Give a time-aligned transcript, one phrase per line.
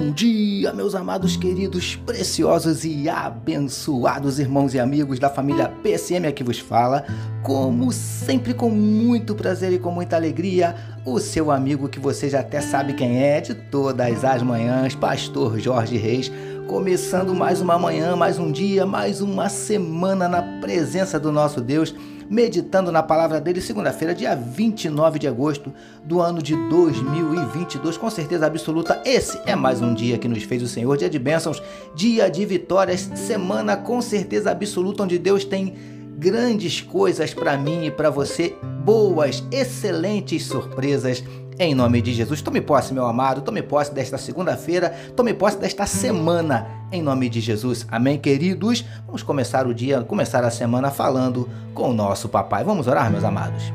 [0.00, 6.42] Bom dia, meus amados, queridos, preciosos e abençoados irmãos e amigos da família PSM aqui
[6.42, 7.04] vos fala.
[7.42, 10.74] Como sempre, com muito prazer e com muita alegria,
[11.04, 15.60] o seu amigo que você já até sabe quem é de todas as manhãs, Pastor
[15.60, 16.32] Jorge Reis,
[16.66, 21.94] começando mais uma manhã, mais um dia, mais uma semana na presença do nosso Deus
[22.30, 27.96] meditando na palavra dele, segunda-feira, dia 29 de agosto do ano de 2022.
[27.96, 31.18] Com certeza absoluta, esse é mais um dia que nos fez o Senhor, dia de
[31.18, 31.60] bênçãos,
[31.92, 35.74] dia de vitórias, semana com certeza absoluta, onde Deus tem
[36.16, 41.24] grandes coisas para mim e para você, boas, excelentes surpresas
[41.60, 42.40] em nome de Jesus.
[42.40, 47.40] Tome posse, meu amado, tome posse desta segunda-feira, tome posse desta semana, em nome de
[47.40, 47.86] Jesus.
[47.90, 48.84] Amém, queridos?
[49.06, 52.64] Vamos começar o dia, começar a semana falando com o nosso papai.
[52.64, 53.72] Vamos orar, meus amados?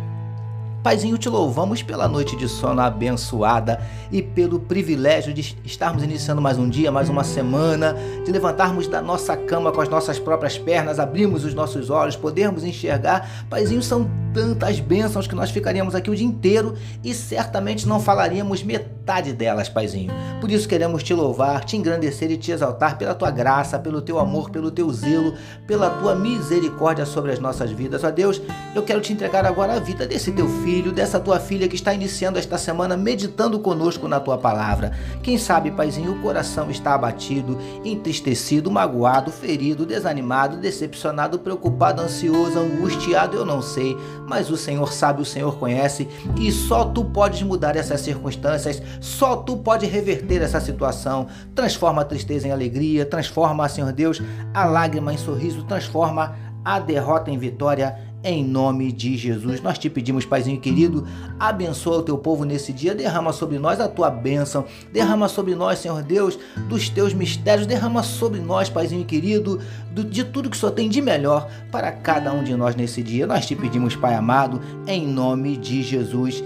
[0.83, 6.59] Paizinho, te louvamos pela noite de sono abençoada e pelo privilégio de estarmos iniciando mais
[6.59, 10.99] um dia, mais uma semana, de levantarmos da nossa cama com as nossas próprias pernas,
[10.99, 13.27] abrirmos os nossos olhos, podermos enxergar.
[13.49, 18.61] Paizinho, são tantas bênçãos que nós ficaríamos aqui o dia inteiro e certamente não falaríamos
[18.61, 20.11] metade delas, Paizinho.
[20.41, 24.19] Por isso queremos te louvar, te engrandecer e te exaltar pela tua graça, pelo teu
[24.19, 28.03] amor, pelo teu zelo, pela tua misericórdia sobre as nossas vidas.
[28.03, 28.41] Ó Deus,
[28.75, 31.93] eu quero te entregar agora a vida desse teu filho dessa tua filha que está
[31.93, 34.91] iniciando esta semana meditando conosco na tua palavra.
[35.23, 43.37] Quem sabe, Paizinho, o coração está abatido, entristecido, magoado, ferido, desanimado, decepcionado, preocupado, ansioso, angustiado,
[43.37, 43.95] eu não sei,
[44.27, 46.07] mas o Senhor sabe, o Senhor conhece
[46.39, 51.27] e só tu podes mudar essas circunstâncias, só tu pode reverter essa situação.
[51.53, 54.21] Transforma a tristeza em alegria, transforma, Senhor Deus,
[54.53, 59.61] a lágrima em sorriso, transforma a derrota em vitória em nome de Jesus.
[59.61, 61.07] Nós te pedimos, Paizinho querido,
[61.39, 65.77] abençoa o teu povo nesse dia, derrama sobre nós a tua bênção, derrama sobre nós,
[65.77, 66.37] Senhor Deus,
[66.67, 69.61] dos teus mistérios, derrama sobre nós, Paizinho querido,
[69.93, 73.27] de tudo que só tem de melhor para cada um de nós nesse dia.
[73.27, 76.43] Nós te pedimos, Pai amado, em nome de Jesus.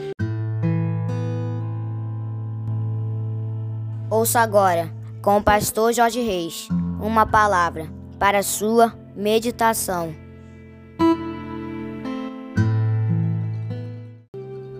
[4.09, 4.91] Ouça agora,
[5.21, 6.67] com o pastor Jorge Reis,
[6.99, 7.87] uma palavra
[8.19, 10.28] para sua meditação.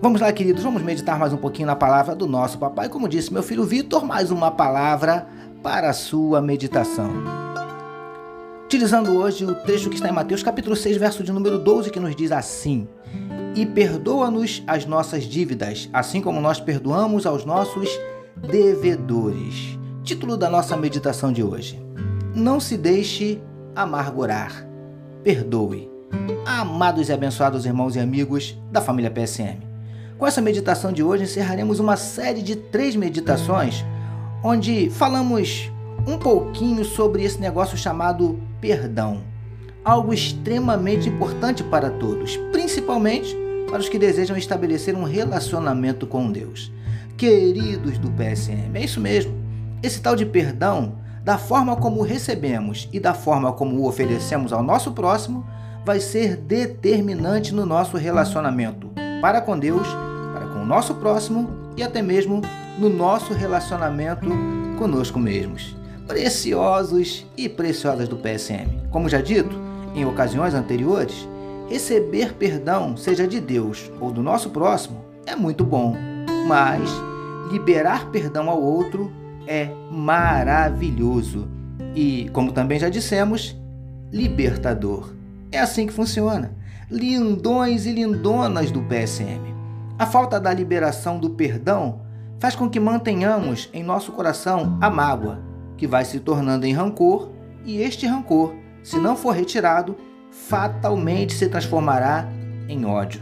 [0.02, 2.88] Vamos lá, queridos, vamos meditar mais um pouquinho na palavra do nosso papai.
[2.88, 5.26] Como disse meu filho Vitor, mais uma palavra
[5.62, 7.10] para a sua meditação.
[8.64, 12.00] Utilizando hoje o texto que está em Mateus capítulo 6, verso de número 12, que
[12.00, 12.88] nos diz assim:
[13.54, 17.90] E perdoa-nos as nossas dívidas, assim como nós perdoamos aos nossos
[18.50, 19.78] devedores.
[20.02, 21.78] Título da nossa meditação de hoje:
[22.34, 23.38] Não se deixe
[23.76, 24.66] amargurar.
[25.22, 25.90] Perdoe.
[26.46, 29.69] Amados e abençoados irmãos e amigos da família PSM.
[30.20, 33.86] Com essa meditação de hoje, encerraremos uma série de três meditações
[34.44, 35.72] onde falamos
[36.06, 39.22] um pouquinho sobre esse negócio chamado perdão.
[39.82, 43.34] Algo extremamente importante para todos, principalmente
[43.70, 46.70] para os que desejam estabelecer um relacionamento com Deus.
[47.16, 49.32] Queridos do PSM, é isso mesmo.
[49.82, 54.62] Esse tal de perdão, da forma como recebemos e da forma como o oferecemos ao
[54.62, 55.46] nosso próximo,
[55.82, 58.90] vai ser determinante no nosso relacionamento
[59.22, 59.86] para com Deus
[60.70, 62.40] nosso próximo e até mesmo
[62.78, 64.30] no nosso relacionamento
[64.78, 65.76] conosco mesmos.
[66.06, 68.88] Preciosos e preciosas do PSM.
[68.88, 69.58] Como já dito
[69.96, 71.28] em ocasiões anteriores,
[71.68, 75.96] receber perdão, seja de Deus ou do nosso próximo, é muito bom,
[76.46, 76.88] mas
[77.50, 79.12] liberar perdão ao outro
[79.48, 81.48] é maravilhoso
[81.96, 83.56] e, como também já dissemos,
[84.12, 85.12] libertador.
[85.50, 86.54] É assim que funciona.
[86.88, 89.59] Lindões e lindonas do PSM.
[90.00, 92.00] A falta da liberação do perdão
[92.38, 95.42] faz com que mantenhamos em nosso coração a mágoa,
[95.76, 97.28] que vai se tornando em rancor,
[97.66, 99.94] e este rancor, se não for retirado,
[100.30, 102.26] fatalmente se transformará
[102.66, 103.20] em ódio.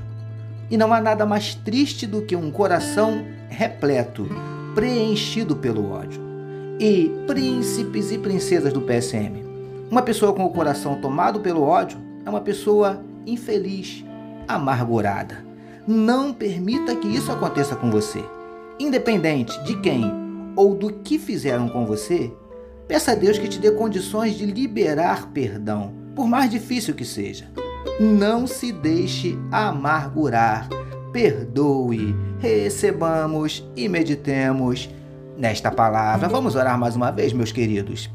[0.71, 4.29] E não há nada mais triste do que um coração repleto,
[4.77, 6.23] preenchido pelo ódio.
[6.79, 9.43] E príncipes e princesas do PSM,
[9.91, 14.05] uma pessoa com o coração tomado pelo ódio é uma pessoa infeliz,
[14.47, 15.48] amargurada.
[15.91, 18.23] Não permita que isso aconteça com você.
[18.79, 20.05] Independente de quem
[20.55, 22.31] ou do que fizeram com você,
[22.87, 27.51] peça a Deus que te dê condições de liberar perdão, por mais difícil que seja.
[27.99, 30.69] Não se deixe amargurar.
[31.11, 34.91] Perdoe, recebamos e meditemos
[35.39, 36.29] nesta palavra.
[36.29, 38.11] Vamos orar mais uma vez, meus queridos.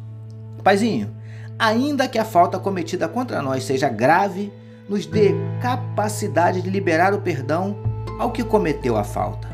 [0.64, 1.10] Paizinho,
[1.58, 4.54] ainda que a falta cometida contra nós seja grave,
[4.88, 7.77] nos dê capacidade de liberar o perdão
[8.19, 9.47] ao que cometeu a falta.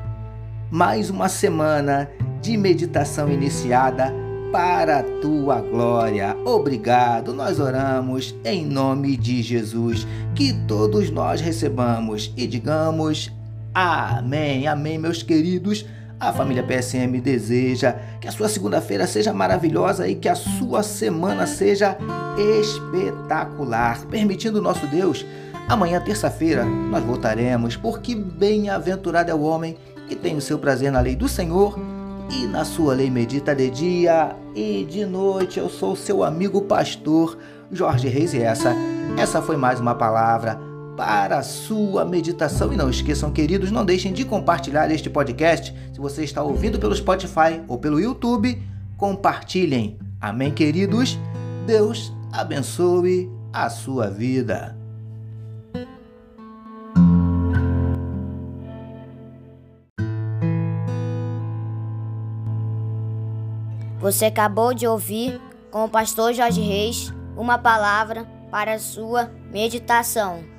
[0.72, 2.10] Mais uma semana
[2.42, 4.14] de meditação iniciada
[4.52, 6.36] para a tua glória.
[6.46, 13.32] Obrigado, nós oramos em nome de Jesus, que todos nós recebamos e digamos
[13.74, 14.68] amém.
[14.68, 15.86] Amém, meus queridos.
[16.20, 21.48] A família PSM deseja que a sua segunda-feira seja maravilhosa e que a sua semana
[21.48, 21.98] seja
[22.60, 24.06] espetacular.
[24.08, 25.26] Permitindo nosso Deus,
[25.70, 29.78] amanhã, terça-feira, nós voltaremos, porque bem-aventurado é o homem
[30.10, 31.80] que tem o seu prazer na lei do Senhor
[32.30, 35.58] e na sua lei medita de dia e de noite.
[35.58, 37.38] Eu sou seu amigo pastor
[37.72, 38.76] Jorge Reis e essa,
[39.18, 40.69] essa foi mais uma palavra
[41.00, 42.74] para a sua meditação.
[42.74, 45.74] E não esqueçam, queridos, não deixem de compartilhar este podcast.
[45.94, 48.62] Se você está ouvindo pelo Spotify ou pelo YouTube,
[48.98, 49.98] compartilhem.
[50.20, 51.18] Amém, queridos?
[51.66, 54.78] Deus abençoe a sua vida.
[64.02, 65.40] Você acabou de ouvir
[65.72, 70.59] com o pastor Jorge Reis uma palavra para a sua meditação.